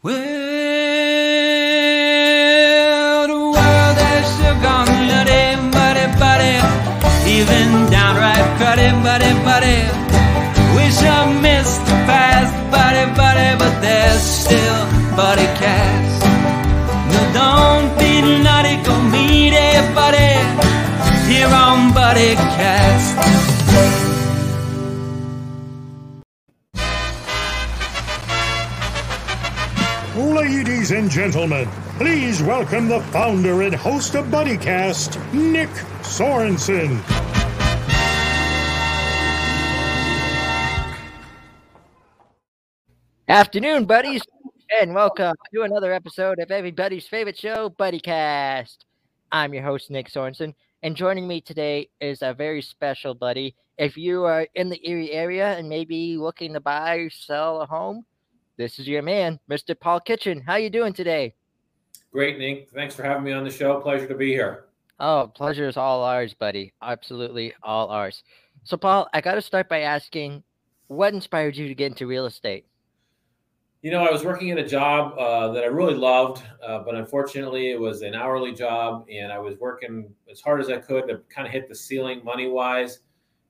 [0.00, 0.14] Well,
[3.26, 6.54] the world has sure gone nutty, buddy, buddy.
[7.26, 9.80] Even downright cruddy, buddy, buddy.
[10.76, 16.22] Wish I missed the past, buddy, buddy, but there's still buddy cast.
[17.10, 19.54] No, don't be naughty, go meet
[19.96, 20.30] buddy.
[21.26, 23.37] Here on Buddy Cast.
[30.98, 35.68] And gentlemen, please welcome the founder and host of BuddyCast, Nick
[36.02, 36.98] Sorensen.
[43.28, 44.22] Afternoon, buddies,
[44.80, 48.78] and welcome to another episode of everybody's favorite show, BuddyCast.
[49.30, 50.52] I'm your host, Nick Sorensen,
[50.82, 53.54] and joining me today is a very special buddy.
[53.76, 57.66] If you are in the Erie area and maybe looking to buy, or sell a
[57.66, 58.04] home,
[58.58, 59.78] this is your man, Mr.
[59.78, 60.42] Paul Kitchen.
[60.44, 61.32] How you doing today?
[62.12, 62.68] Great, Nick.
[62.74, 63.80] Thanks for having me on the show.
[63.80, 64.64] Pleasure to be here.
[65.00, 66.72] Oh, pleasure is all ours, buddy.
[66.82, 68.24] Absolutely all ours.
[68.64, 70.42] So, Paul, I got to start by asking,
[70.88, 72.66] what inspired you to get into real estate?
[73.82, 76.96] You know, I was working at a job uh, that I really loved, uh, but
[76.96, 81.06] unfortunately, it was an hourly job, and I was working as hard as I could
[81.06, 83.00] to kind of hit the ceiling money wise.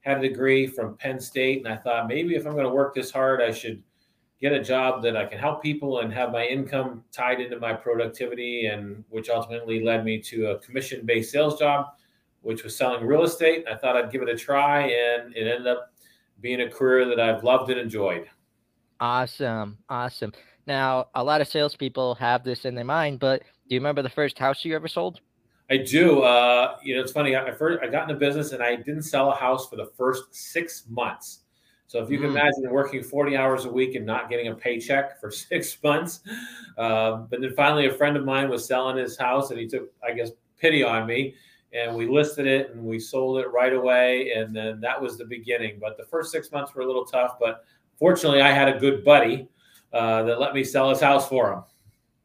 [0.02, 2.94] Had a degree from Penn State, and I thought maybe if I'm going to work
[2.94, 3.82] this hard, I should
[4.40, 7.72] get a job that I can help people and have my income tied into my
[7.72, 11.86] productivity, and which ultimately led me to a commission based sales job,
[12.42, 13.64] which was selling real estate.
[13.70, 15.92] I thought I'd give it a try, and it ended up
[16.40, 18.28] being a career that I've loved and enjoyed.
[19.00, 19.78] Awesome.
[19.88, 20.32] Awesome.
[20.66, 24.10] Now, a lot of salespeople have this in their mind, but do you remember the
[24.10, 25.20] first house you ever sold?
[25.70, 26.22] I do.
[26.22, 27.36] Uh, you know, it's funny.
[27.36, 30.34] I first I got into business and I didn't sell a house for the first
[30.34, 31.40] six months.
[31.88, 32.38] So if you can Mm.
[32.38, 36.20] imagine working 40 hours a week and not getting a paycheck for six months,
[36.76, 39.90] um, but then finally a friend of mine was selling his house and he took,
[40.06, 41.34] I guess, pity on me,
[41.72, 45.24] and we listed it and we sold it right away, and then that was the
[45.24, 45.78] beginning.
[45.80, 47.64] But the first six months were a little tough, but
[47.98, 49.48] fortunately I had a good buddy
[49.92, 51.62] uh, that let me sell his house for him.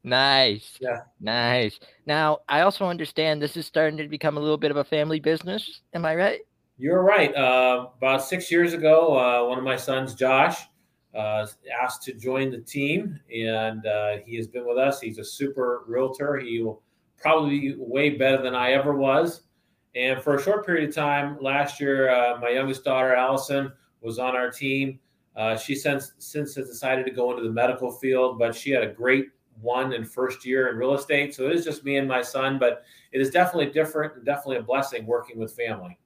[0.03, 0.77] Nice.
[0.81, 1.01] Yeah.
[1.21, 1.79] Nice.
[2.05, 5.21] Now, I also understand this is starting to become a little bit of a family
[5.21, 5.79] business.
[5.93, 6.41] Am I right?
[6.77, 7.33] You're right.
[7.35, 10.57] Uh, about six years ago, uh, one of my sons, Josh,
[11.13, 11.45] uh,
[11.81, 14.99] asked to join the team, and uh, he has been with us.
[14.99, 16.37] He's a super realtor.
[16.37, 16.81] He will
[17.17, 19.41] probably be way better than I ever was.
[19.95, 24.17] And for a short period of time last year, uh, my youngest daughter, Allison, was
[24.17, 24.99] on our team.
[25.35, 28.83] Uh, she since since has decided to go into the medical field, but she had
[28.83, 29.27] a great
[29.61, 31.35] one and first year in real estate.
[31.35, 34.57] So it is just me and my son, but it is definitely different and definitely
[34.57, 35.99] a blessing working with family.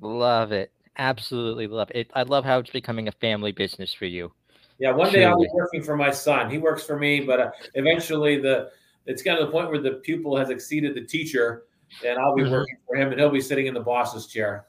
[0.00, 0.72] Love it.
[0.98, 2.10] Absolutely love it.
[2.14, 4.32] I love how it's becoming a family business for you.
[4.78, 6.50] Yeah, one day I'll be working for my son.
[6.50, 8.70] He works for me, but uh, eventually the
[9.06, 11.64] it's gotten to the point where the pupil has exceeded the teacher,
[12.04, 12.50] and I'll be Mhm.
[12.50, 14.66] working for him, and he'll be sitting in the boss's chair.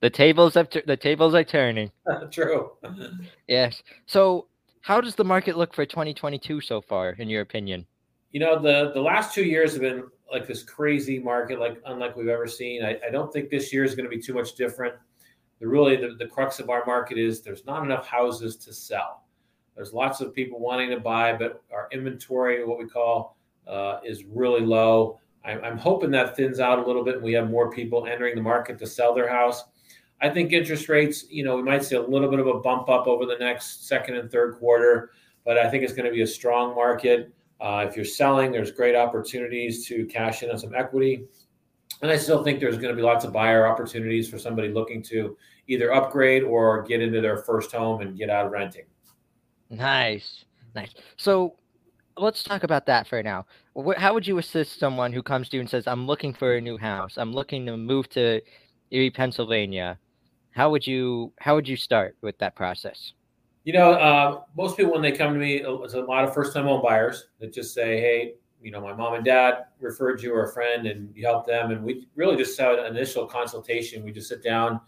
[0.00, 1.90] The tables have tu- the tables are turning.
[2.30, 2.72] True.
[3.48, 3.82] Yes.
[4.06, 4.46] So,
[4.80, 7.86] how does the market look for 2022 so far, in your opinion?
[8.32, 12.16] You know, the the last two years have been like this crazy market, like unlike
[12.16, 12.84] we've ever seen.
[12.84, 14.94] I, I don't think this year is going to be too much different.
[15.60, 19.22] The really the, the crux of our market is there's not enough houses to sell.
[19.76, 23.36] There's lots of people wanting to buy, but our inventory, what we call,
[23.66, 25.20] uh, is really low.
[25.44, 28.34] I'm, I'm hoping that thins out a little bit, and we have more people entering
[28.34, 29.64] the market to sell their house.
[30.20, 32.88] I think interest rates, you know, we might see a little bit of a bump
[32.88, 35.10] up over the next second and third quarter,
[35.44, 37.32] but I think it's going to be a strong market.
[37.64, 41.24] Uh, if you're selling, there's great opportunities to cash in on some equity.
[42.02, 45.02] And I still think there's going to be lots of buyer opportunities for somebody looking
[45.04, 45.34] to
[45.66, 48.84] either upgrade or get into their first home and get out of renting.
[49.70, 50.44] Nice.
[50.74, 50.92] Nice.
[51.16, 51.56] So,
[52.18, 53.46] let's talk about that for now.
[53.96, 56.60] How would you assist someone who comes to you and says, "I'm looking for a
[56.60, 57.16] new house.
[57.16, 58.42] I'm looking to move to
[58.90, 59.98] Erie, Pennsylvania."
[60.50, 63.14] How would you How would you start with that process?
[63.64, 66.64] You know, uh, most people when they come to me, it's a lot of first-time
[66.64, 70.44] home buyers that just say, "Hey, you know, my mom and dad referred you or
[70.44, 74.04] a friend, and you help them." And we really just have an initial consultation.
[74.04, 74.80] We just sit down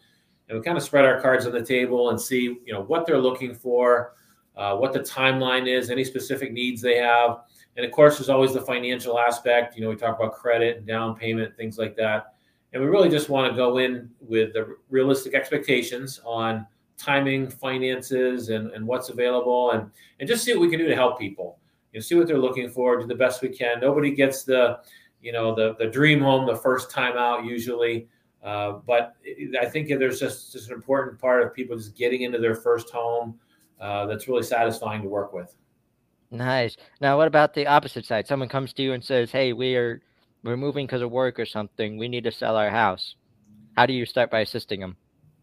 [0.49, 3.07] and we kind of spread our cards on the table and see, you know, what
[3.07, 4.13] they're looking for,
[4.57, 7.41] uh, what the timeline is, any specific needs they have,
[7.77, 9.77] and of course, there's always the financial aspect.
[9.77, 12.35] You know, we talk about credit and down payment, things like that.
[12.73, 16.67] And we really just want to go in with the realistic expectations on
[16.99, 19.91] timing, finances, and, and what's available, and
[20.21, 21.59] and just see what we can do to help people.
[21.93, 23.81] You know, see what they're looking for, do the best we can.
[23.81, 24.81] Nobody gets the,
[25.21, 28.09] you know, the the dream home the first time out usually,
[28.43, 29.17] uh, but
[29.61, 32.91] I think there's just just an important part of people just getting into their first
[32.91, 33.39] home
[33.81, 35.55] uh, that's really satisfying to work with.
[36.31, 36.77] Nice.
[37.01, 38.27] Now, what about the opposite side?
[38.27, 40.03] Someone comes to you and says, "Hey, we are
[40.43, 41.99] we're moving because of work or something.
[41.99, 43.15] We need to sell our house."
[43.77, 44.97] How do you start by assisting them?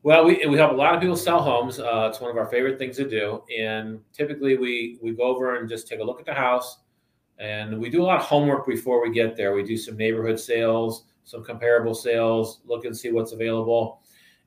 [0.03, 1.79] Well, we, we help a lot of people sell homes.
[1.79, 3.41] Uh, it's one of our favorite things to do.
[3.57, 6.79] And typically we, we go over and just take a look at the house
[7.39, 9.55] and we do a lot of homework before we get there.
[9.55, 14.01] We do some neighborhood sales, some comparable sales, look and see what's available.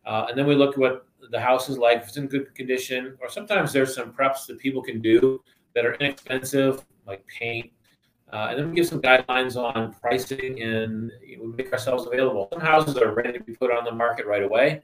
[0.04, 2.54] Uh, and then we look at what the house is like, if it's in good
[2.54, 5.42] condition, or sometimes there's some preps that people can do
[5.74, 7.70] that are inexpensive, like paint.
[8.30, 11.10] Uh, and then we give some guidelines on pricing and
[11.40, 12.46] we make ourselves available.
[12.52, 14.82] Some houses are ready to be put on the market right away.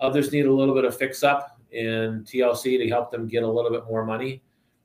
[0.00, 3.48] Others need a little bit of fix up in TLC to help them get a
[3.48, 4.42] little bit more money.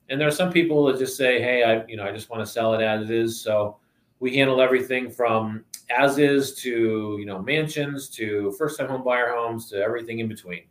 [0.08, 2.40] And there are some people that just say, "Hey, I you know I just want
[2.44, 3.78] to sell it as is." So
[4.18, 9.34] we handle everything from as is to you know mansions to first time home buyer
[9.34, 10.64] homes to everything in between.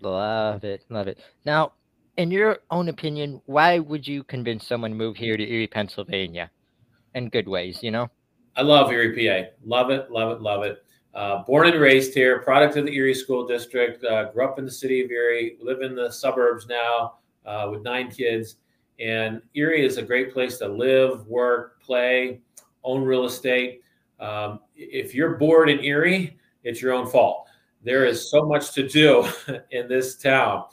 [0.00, 1.18] Love it, love it.
[1.44, 1.72] Now,
[2.16, 6.50] in your own opinion, why would you convince someone to move here to Erie, Pennsylvania?
[7.14, 8.10] In good ways, you know.
[8.56, 9.50] I love Erie, PA.
[9.64, 10.84] Love it, love it, love it.
[11.14, 14.04] Uh, born and raised here, product of the Erie School District.
[14.04, 15.56] Uh, grew up in the city of Erie.
[15.60, 17.14] Live in the suburbs now
[17.46, 18.56] uh, with nine kids.
[18.98, 22.40] And Erie is a great place to live, work, play,
[22.82, 23.82] own real estate.
[24.18, 27.46] Um, if you're bored in Erie, it's your own fault.
[27.82, 29.28] There is so much to do
[29.70, 30.64] in this town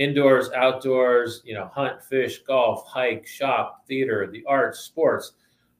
[0.00, 5.32] indoors, outdoors, you know, hunt, fish, golf, hike, shop, theater, the arts, sports.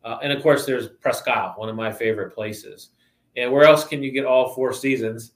[0.05, 0.91] Uh, and of course, there's
[1.27, 2.91] Isle, one of my favorite places.
[3.37, 5.33] And where else can you get all four seasons?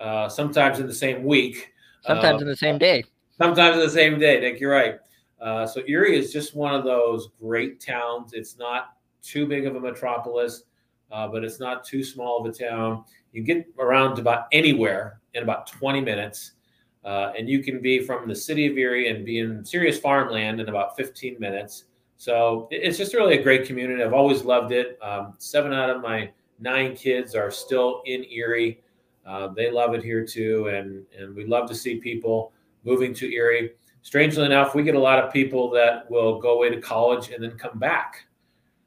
[0.00, 1.72] Uh, sometimes in the same week.
[2.06, 3.04] Sometimes uh, in the same day.
[3.36, 4.40] Sometimes in the same day.
[4.40, 4.96] Nick, you're right.
[5.40, 8.32] Uh, so Erie is just one of those great towns.
[8.32, 10.64] It's not too big of a metropolis,
[11.12, 13.04] uh, but it's not too small of a town.
[13.32, 16.52] You get around to about anywhere in about 20 minutes.
[17.04, 20.60] Uh, and you can be from the city of Erie and be in serious farmland
[20.60, 21.84] in about 15 minutes.
[22.16, 24.02] So it's just really a great community.
[24.02, 24.98] I've always loved it.
[25.02, 28.80] Um, seven out of my nine kids are still in Erie.
[29.26, 32.52] Uh, they love it here too, and and we love to see people
[32.84, 33.72] moving to Erie.
[34.02, 37.42] Strangely enough, we get a lot of people that will go away to college and
[37.42, 38.26] then come back.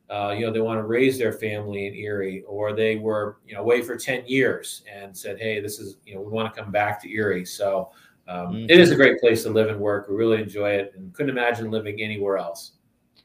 [0.09, 3.55] Uh, you know, they want to raise their family in Erie, or they were you
[3.55, 6.61] know away for ten years and said, "Hey, this is you know we want to
[6.61, 7.89] come back to Erie." So
[8.27, 8.69] um, mm-hmm.
[8.69, 10.07] it is a great place to live and work.
[10.07, 12.73] We really enjoy it, and couldn't imagine living anywhere else.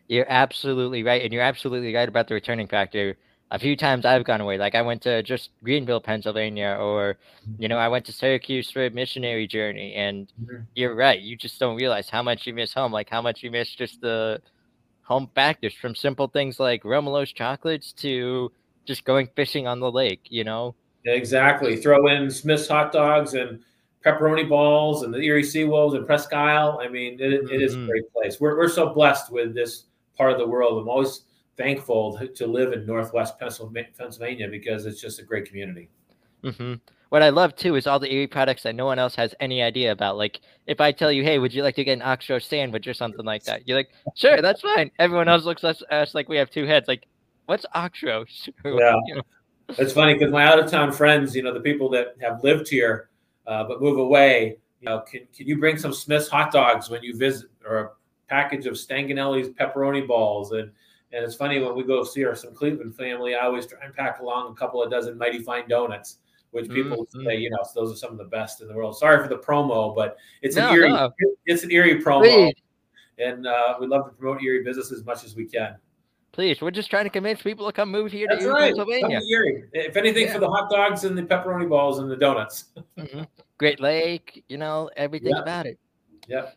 [0.09, 3.17] You're absolutely right, and you're absolutely right about the returning factor
[3.52, 4.56] a few times I've gone away.
[4.56, 7.19] Like I went to just Greenville, Pennsylvania, or
[7.58, 9.93] you know, I went to Syracuse for a missionary journey.
[9.94, 10.62] And mm-hmm.
[10.75, 13.50] you're right, you just don't realize how much you miss home, like how much you
[13.50, 14.40] miss just the
[15.02, 18.50] home factors from simple things like Romolo's chocolates to
[18.87, 20.75] just going fishing on the lake, you know?
[21.05, 21.76] Exactly.
[21.76, 23.60] Throw in Smith's hot dogs and
[24.02, 26.81] pepperoni balls and the Erie Seawolves and Presque Isle.
[26.82, 27.87] I mean, it, it is a mm-hmm.
[27.88, 28.40] great place.
[28.40, 29.84] We're, we're so blessed with this
[30.16, 30.81] part of the world.
[30.81, 31.22] I'm always
[31.56, 35.88] thankful to live in Northwest Pennsylvania because it's just a great community.
[36.43, 36.75] Mm-hmm.
[37.10, 39.62] What I love too is all the Erie products that no one else has any
[39.62, 40.16] idea about.
[40.16, 42.94] Like if I tell you, "Hey, would you like to get an Oxtrow sandwich or
[42.94, 46.38] something like that?" You're like, "Sure, that's fine." Everyone else looks at us like we
[46.38, 46.88] have two heads.
[46.88, 47.06] Like,
[47.46, 48.25] what's Oxtrow?
[48.64, 49.22] yeah, you know?
[49.69, 53.10] it's funny because my out-of-town friends, you know, the people that have lived here
[53.46, 57.02] uh, but move away, you know, can can you bring some Smith's hot dogs when
[57.02, 57.90] you visit, or a
[58.28, 60.70] package of Stanganelli's pepperoni balls and
[61.12, 63.94] and it's funny when we go see our some Cleveland family, I always try and
[63.94, 66.19] pack along a couple of dozen Mighty Fine donuts,
[66.51, 67.27] which people mm-hmm.
[67.27, 68.96] say, you know, those are some of the best in the world.
[68.96, 71.13] Sorry for the promo, but it's no, an Erie, no.
[71.46, 72.55] it's an Erie promo, Please.
[73.19, 75.77] and uh, we love to promote Erie business as much as we can.
[76.32, 78.75] Please, we're just trying to convince people to come move here That's to Erie, right.
[78.75, 79.20] Pennsylvania.
[79.31, 79.65] Erie.
[79.75, 80.32] If anything, yeah.
[80.32, 82.70] for the hot dogs and the pepperoni balls and the donuts.
[82.98, 83.25] mm-hmm.
[83.58, 85.43] Great Lake, you know, everything yeah.
[85.43, 85.79] about it.
[86.27, 86.51] Yeah.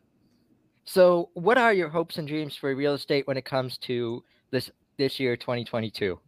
[0.85, 4.71] So, what are your hopes and dreams for real estate when it comes to this
[4.97, 6.19] this year 2022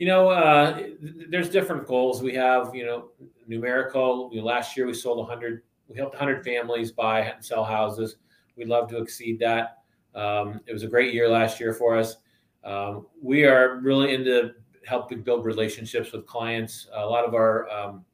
[0.00, 0.82] you know uh,
[1.28, 2.22] there's different goals.
[2.22, 3.10] We have you know
[3.46, 4.30] numerical.
[4.34, 8.16] Last year we sold 100 we helped 100 families buy and sell houses.
[8.56, 9.82] We'd love to exceed that.
[10.14, 12.16] Um, it was a great year last year for us.
[12.64, 14.52] Um, we are really into
[14.86, 16.88] helping build relationships with clients.
[16.94, 18.04] A lot of our um,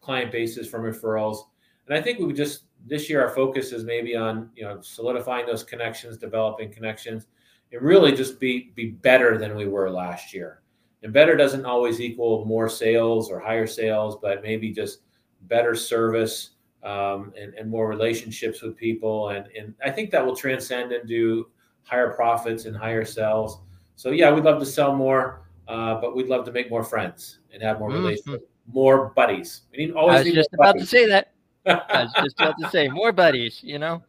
[0.00, 1.44] client bases from referrals.
[1.88, 5.44] And i think we just this year our focus is maybe on you know solidifying
[5.44, 7.26] those connections developing connections
[7.72, 10.60] and really just be be better than we were last year.
[11.02, 15.00] And better doesn't always equal more sales or higher sales, but maybe just
[15.42, 16.50] better service
[16.82, 19.30] um, and, and more relationships with people.
[19.30, 21.48] And, and I think that will transcend into
[21.82, 23.60] higher profits and higher sales.
[23.96, 27.38] So yeah, we'd love to sell more, uh, but we'd love to make more friends
[27.52, 27.98] and have more mm-hmm.
[27.98, 29.62] relationships, more buddies.
[29.72, 30.20] We need always.
[30.20, 30.82] I was just about buddies.
[30.82, 31.32] to say that.
[31.66, 33.60] I was just about to say more buddies.
[33.62, 34.02] You know.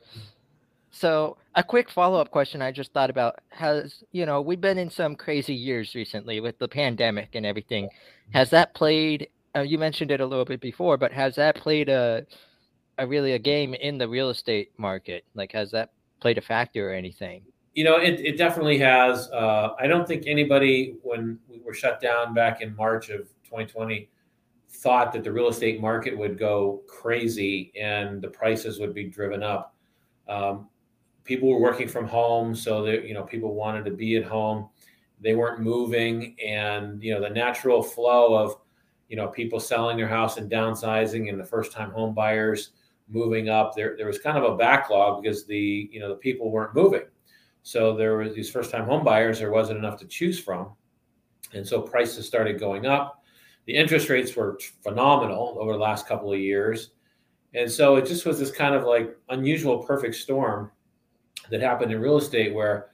[0.91, 4.77] So a quick follow up question I just thought about has, you know, we've been
[4.77, 7.89] in some crazy years recently with the pandemic and everything.
[8.33, 11.89] Has that played, uh, you mentioned it a little bit before, but has that played
[11.89, 12.25] a,
[12.98, 15.25] a really a game in the real estate market?
[15.36, 17.43] Like, has that played a factor or anything?
[17.74, 19.29] You know, it, it definitely has.
[19.31, 24.10] Uh, I don't think anybody, when we were shut down back in March of 2020,
[24.69, 29.43] thought that the real estate market would go crazy and the prices would be driven
[29.43, 29.75] up.
[30.27, 30.67] Um,
[31.24, 34.70] people were working from home, so that you know people wanted to be at home.
[35.22, 38.58] They weren't moving, and you know the natural flow of
[39.10, 42.72] you know people selling their house and downsizing, and the first-time home buyers
[43.08, 43.75] moving up.
[43.75, 47.03] There, there was kind of a backlog because the you know the people weren't moving.
[47.63, 49.39] So there was these first-time home buyers.
[49.39, 50.74] There wasn't enough to choose from,
[51.53, 53.24] and so prices started going up.
[53.65, 56.89] The interest rates were phenomenal over the last couple of years,
[57.53, 60.70] and so it just was this kind of like unusual perfect storm
[61.50, 62.90] that happened in real estate where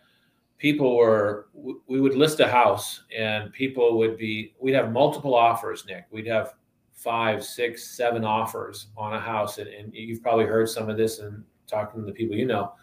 [0.58, 1.48] people were
[1.88, 6.06] we would list a house and people would be we'd have multiple offers nick.
[6.12, 6.54] We'd have
[6.92, 9.58] five six seven offers on a house.
[9.58, 12.74] And, and you've probably heard some of this and talking to the people you know.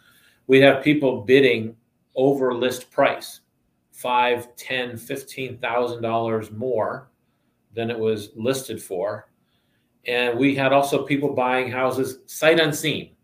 [0.47, 1.75] We'd have people bidding
[2.15, 3.41] over list price
[3.91, 7.11] five ten fifteen thousand dollars more
[7.73, 9.29] than it was listed for.
[10.07, 13.16] And we had also people buying houses sight unseen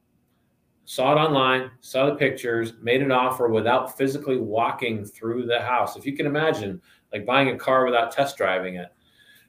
[0.86, 5.96] saw it online, saw the pictures, made an offer without physically walking through the house.
[5.96, 8.88] If you can imagine, like buying a car without test driving it.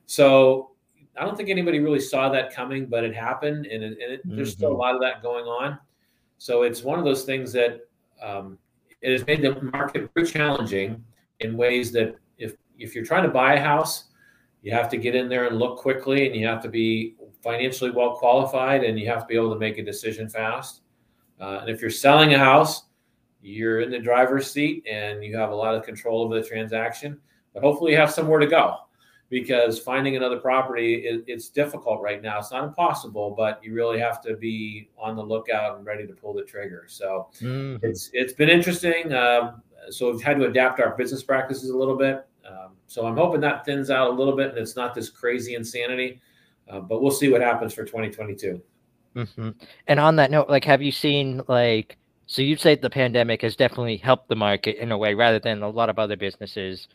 [0.07, 0.71] So
[1.17, 4.27] I don't think anybody really saw that coming, but it happened, and, it, and it,
[4.27, 4.37] mm-hmm.
[4.37, 4.81] there's still a mm-hmm.
[4.81, 5.79] lot of that going on.
[6.39, 7.81] So it's one of those things that
[8.23, 8.59] um,
[9.01, 11.03] it has made the market very challenging
[11.41, 14.05] in ways that if if you're trying to buy a house,
[14.63, 17.91] you have to get in there and look quickly, and you have to be financially
[17.91, 20.83] well qualified, and you have to be able to make a decision fast.
[21.41, 22.85] Uh, and if you're selling a house,
[23.43, 27.19] you're in the driver's seat and you have a lot of control over the transaction.
[27.53, 28.77] But hopefully, you have somewhere to go
[29.31, 32.39] because finding another property is, it's difficult right now.
[32.39, 36.13] It's not impossible, but you really have to be on the lookout and ready to
[36.13, 36.85] pull the trigger.
[36.89, 37.85] So mm-hmm.
[37.85, 39.13] it's it's been interesting.
[39.13, 42.27] Um, so we've had to adapt our business practices a little bit.
[42.49, 45.55] Um, so I'm hoping that thins out a little bit and it's not this crazy
[45.55, 46.21] insanity.
[46.69, 48.63] Uh, but we'll see what happens for 2022.
[49.17, 49.51] Mm-hmm.
[49.87, 51.97] And on that note, like, have you seen like?
[52.27, 55.63] So you'd say the pandemic has definitely helped the market in a way, rather than
[55.63, 56.89] a lot of other businesses.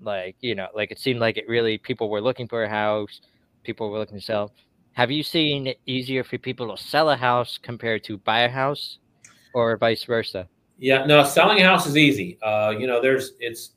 [0.00, 3.20] Like you know, like it seemed like it really people were looking for a house,
[3.64, 4.52] people were looking to sell.
[4.92, 8.48] Have you seen it easier for people to sell a house compared to buy a
[8.48, 8.98] house,
[9.54, 10.48] or vice versa?
[10.78, 12.38] Yeah, no, selling a house is easy.
[12.42, 13.72] Uh, you know, there's it's,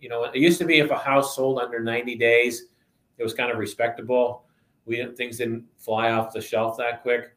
[0.00, 2.66] you know, it used to be if a house sold under 90 days,
[3.18, 4.44] it was kind of respectable
[4.86, 7.36] we things didn't fly off the shelf that quick.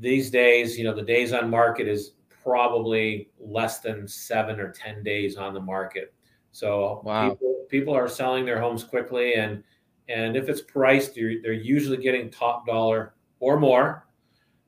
[0.00, 2.12] These days, you know, the days on market is
[2.42, 6.14] probably less than seven or ten days on the market.
[6.52, 7.30] So wow.
[7.30, 9.62] people, people are selling their homes quickly, and
[10.08, 14.06] and if it's priced, they're usually getting top dollar or more.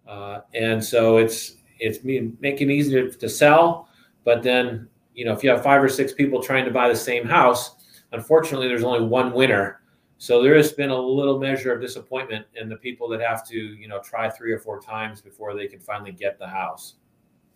[0.06, 3.88] Uh, and so it's it's making it easy to, to sell.
[4.24, 6.96] But then you know, if you have five or six people trying to buy the
[6.96, 7.76] same house,
[8.12, 9.80] unfortunately, there's only one winner
[10.18, 13.56] so there has been a little measure of disappointment in the people that have to,
[13.56, 16.94] you know, try three or four times before they can finally get the house.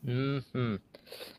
[0.05, 0.77] Hmm.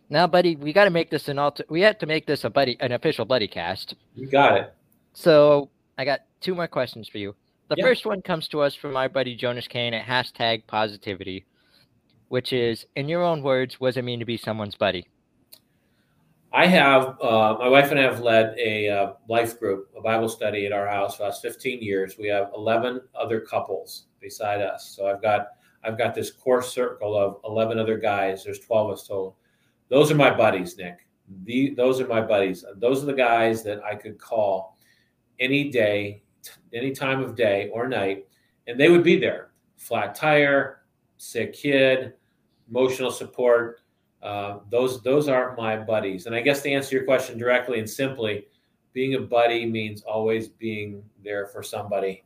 [0.10, 1.64] Now, buddy, we got to make this an alter.
[1.70, 3.96] We have to make this a buddy, an official buddy cast.
[4.16, 4.74] You got it.
[5.14, 7.36] So I got two more questions for you.
[7.70, 7.86] The yeah.
[7.86, 11.46] first one comes to us from our buddy Jonas Kane at hashtag positivity,
[12.28, 15.08] which is, in your own words, what does it mean to be someone's buddy?
[16.54, 20.28] I have uh, my wife and I have led a uh, life group, a Bible
[20.28, 22.18] study at our house for the last 15 years.
[22.18, 24.94] We have 11 other couples beside us.
[24.96, 25.48] So I've got
[25.84, 28.44] I've got this core circle of 11 other guys.
[28.44, 29.38] There's 12 of us total.
[29.90, 31.08] Those are my buddies, Nick.
[31.44, 32.64] The, those are my buddies.
[32.76, 34.78] Those are the guys that I could call
[35.40, 36.22] any day,
[36.74, 38.28] any time of day or night,
[38.68, 39.52] and they would be there.
[39.78, 40.84] Flat tire,
[41.18, 42.14] sick kid,
[42.70, 43.82] emotional support
[44.24, 46.26] uh, those those aren't my buddies.
[46.26, 48.48] And I guess to answer your question directly and simply,
[48.94, 52.24] being a buddy means always being there for somebody,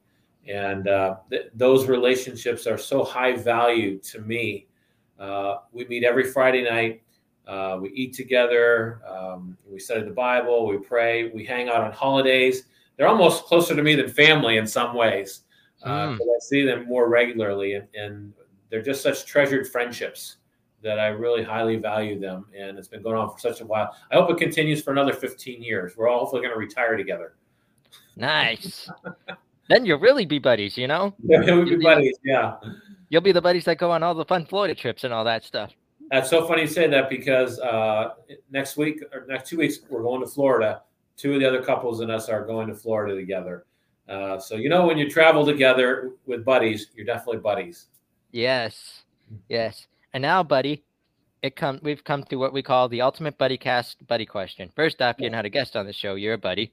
[0.48, 4.68] and uh, th- those relationships are so high value to me.
[5.20, 7.02] Uh, we meet every Friday night.
[7.48, 9.02] Uh, we eat together.
[9.08, 10.68] Um, we study the Bible.
[10.68, 11.30] We pray.
[11.30, 12.64] We hang out on holidays.
[12.98, 15.42] They're almost closer to me than family in some ways.
[15.86, 16.16] Mm.
[16.16, 18.34] I see them more regularly, and, and
[18.70, 20.38] they're just such treasured friendships
[20.86, 23.94] that I really highly value them, and it's been going on for such a while.
[24.12, 25.98] I hope it continues for another 15 years.
[25.98, 27.34] We're all hopefully going to retire together.
[28.16, 28.88] Nice.
[29.68, 31.16] then you'll really be buddies, you know?
[31.24, 32.16] Yeah, we'll be buddies.
[32.24, 32.58] Yeah.
[33.10, 35.44] You'll be the buddies that go on all the fun Florida trips and all that
[35.44, 35.74] stuff.
[36.12, 38.12] That's so funny you say that because uh,
[38.52, 40.84] next week or next two weeks we're going to Florida.
[41.18, 43.66] Two of the other couples and us are going to Florida together.
[44.08, 47.88] Uh, so you know when you travel together with buddies, you're definitely buddies.
[48.32, 49.04] Yes,
[49.50, 49.88] yes.
[50.16, 50.82] And now, buddy,
[51.42, 54.72] it come we've come to what we call the ultimate buddy cast buddy question.
[54.74, 56.72] First off, you're not a guest on the show; you're a buddy,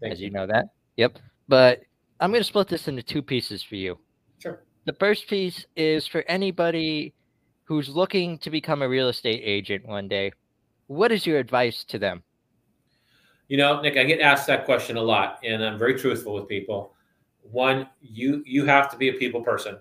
[0.00, 0.70] Thank as you know that.
[0.96, 1.20] Yep.
[1.46, 1.82] But
[2.18, 3.96] I'm going to split this into two pieces for you.
[4.42, 4.64] Sure.
[4.86, 7.14] The first piece is for anybody
[7.62, 10.32] who's looking to become a real estate agent one day.
[10.88, 12.24] What is your advice to them?
[13.46, 16.48] You know, Nick, I get asked that question a lot, and I'm very truthful with
[16.48, 16.96] people.
[17.42, 19.78] One, you you have to be a people person.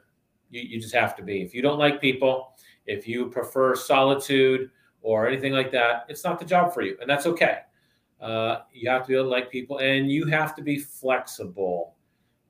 [0.51, 1.41] You, you just have to be.
[1.41, 2.53] If you don't like people,
[2.89, 7.09] if you prefer solitude or anything like that, it's not the job for you, and
[7.09, 7.59] that's okay.
[8.19, 11.95] Uh, you have to be able to like people, and you have to be flexible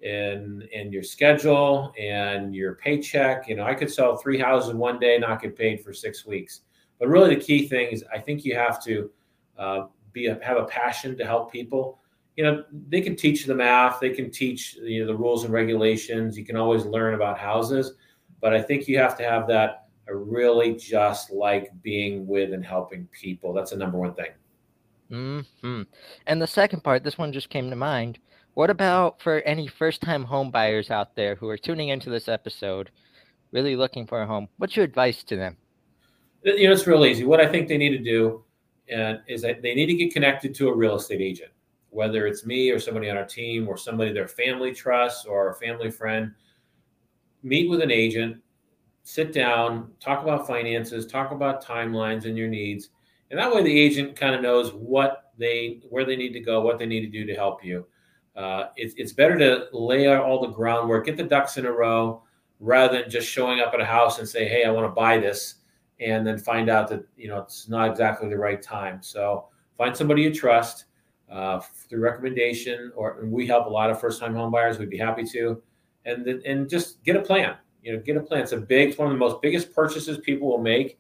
[0.02, 3.48] in in your schedule and your paycheck.
[3.48, 6.62] You know, I could sell three houses one day, not get paid for six weeks.
[7.00, 9.10] But really, the key thing is, I think you have to
[9.58, 12.00] uh, be a, have a passion to help people.
[12.36, 15.54] You know, they can teach the math, they can teach you know the rules and
[15.54, 16.38] regulations.
[16.38, 17.94] You can always learn about houses,
[18.42, 19.86] but I think you have to have that.
[20.10, 23.54] I really just like being with and helping people.
[23.54, 24.32] That's the number one thing.
[25.62, 25.82] hmm
[26.26, 28.18] And the second part, this one just came to mind.
[28.56, 32.90] What about for any first-time home buyers out there who are tuning into this episode,
[33.52, 34.48] really looking for a home?
[34.58, 35.58] What's your advice to them?
[36.44, 37.24] You know, it's real easy.
[37.24, 38.44] What I think they need to do
[39.28, 41.52] is that they need to get connected to a real estate agent,
[41.92, 45.56] whether it's me or somebody on our team or somebody their family trusts or a
[45.56, 46.34] family friend.
[47.44, 48.38] Meet with an agent,
[49.10, 52.90] sit down, talk about finances, talk about timelines and your needs,
[53.32, 56.62] and that way the agent kind of knows what they where they need to go,
[56.62, 57.88] what they need to do to help you.
[58.36, 61.72] Uh, it, it's better to lay out all the groundwork, get the ducks in a
[61.72, 62.22] row,
[62.60, 65.18] rather than just showing up at a house and say, "Hey, I want to buy
[65.18, 65.56] this,"
[66.00, 69.02] and then find out that you know it's not exactly the right time.
[69.02, 70.86] So find somebody you trust
[71.32, 74.78] uh, through recommendation, or we help a lot of first-time home buyers.
[74.78, 75.64] We'd be happy to,
[76.06, 77.56] and and just get a plan.
[77.84, 78.42] You know, get a plan.
[78.42, 81.00] It's a big, it's one of the most biggest purchases people will make,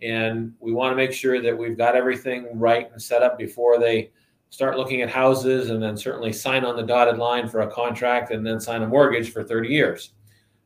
[0.00, 3.78] and we want to make sure that we've got everything right and set up before
[3.78, 4.12] they
[4.50, 8.30] start looking at houses, and then certainly sign on the dotted line for a contract,
[8.30, 10.12] and then sign a mortgage for 30 years.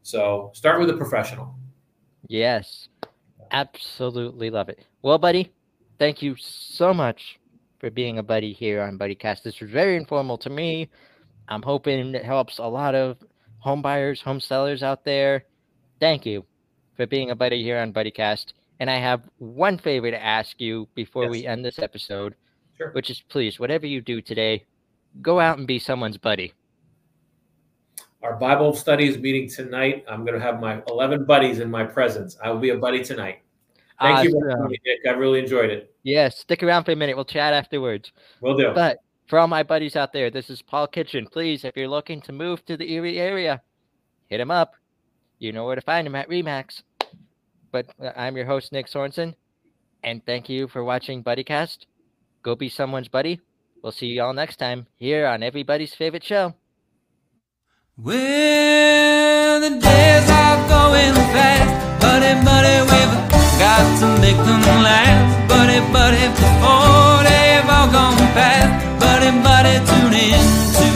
[0.02, 1.54] So start with a professional.
[2.28, 2.88] Yes,
[3.52, 4.84] absolutely love it.
[5.02, 5.52] Well, buddy,
[5.98, 7.38] thank you so much
[7.78, 9.42] for being a buddy here on BuddyCast.
[9.42, 10.88] This was very informal to me.
[11.48, 13.18] I'm hoping it helps a lot of
[13.66, 15.44] home buyers, home sellers out there.
[15.98, 16.44] Thank you
[16.96, 18.52] for being a buddy here on BuddyCast.
[18.78, 21.30] And I have one favor to ask you before Yes.
[21.32, 22.36] we end this episode,
[22.78, 22.90] Sure.
[22.92, 24.64] which is please, whatever you do today,
[25.20, 26.52] go out and be someone's buddy.
[28.22, 30.04] Our Bible study is meeting tonight.
[30.08, 32.36] I'm going to have my 11 buddies in my presence.
[32.42, 33.40] I will be a buddy tonight.
[34.00, 34.68] Thank you Awesome.
[34.70, 35.00] me, Nick.
[35.08, 35.92] I really enjoyed it.
[36.04, 37.16] Yes, stick around for a minute.
[37.16, 38.12] We'll chat afterwards.
[38.40, 38.70] We'll do.
[38.74, 41.26] But for all my buddies out there, this is Paul Kitchen.
[41.26, 43.62] Please, if you're looking to move to the Erie area,
[44.28, 44.74] hit him up.
[45.38, 46.82] You know where to find him at Remax.
[47.72, 49.34] But uh, I'm your host, Nick Sorensen,
[50.02, 51.86] and thank you for watching BuddyCast.
[52.42, 53.40] Go be someone's buddy.
[53.82, 56.54] We'll see you all next time here on everybody's favorite show.
[57.98, 63.14] Well, the days are going fast, buddy, buddy, we've
[63.58, 68.85] got to make them last, buddy, buddy, before they've all gone past,
[69.42, 70.44] buddy, tune in
[70.78, 70.88] to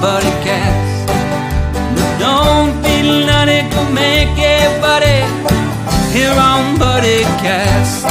[0.00, 1.08] Buddy Cast.
[1.96, 4.34] But don't be nutty, go make
[6.14, 8.06] here on Buddy Cast.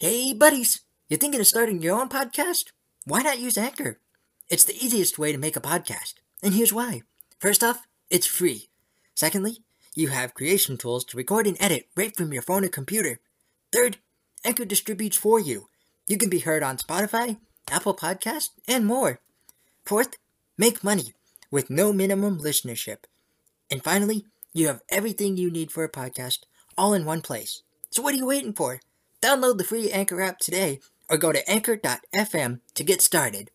[0.00, 0.80] Hey, buddies!
[1.08, 2.72] You thinking of starting your own podcast?
[3.06, 4.00] Why not use Anchor?
[4.50, 7.02] It's the easiest way to make a podcast, and here's why.
[7.38, 8.70] First off, it's free.
[9.14, 9.58] Secondly,
[9.94, 13.20] you have creation tools to record and edit right from your phone or computer.
[13.72, 13.98] Third,
[14.44, 15.68] Anchor distributes for you.
[16.08, 17.38] You can be heard on Spotify,
[17.70, 19.20] Apple Podcast, and more.
[19.84, 20.16] Fourth,
[20.56, 21.14] make money
[21.50, 23.04] with no minimum listenership.
[23.70, 26.40] And finally, you have everything you need for a podcast
[26.76, 27.62] all in one place.
[27.90, 28.80] So what are you waiting for?
[29.22, 33.50] Download the free Anchor app today or go to anchor.fm to get started.